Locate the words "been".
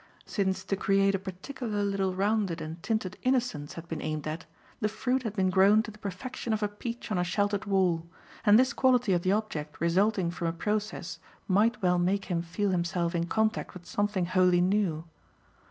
3.87-4.01, 5.35-5.51